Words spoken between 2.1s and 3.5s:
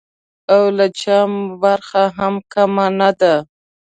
هم کمه نه ده.